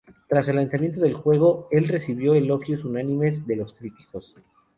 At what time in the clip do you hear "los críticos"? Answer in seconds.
3.57-4.33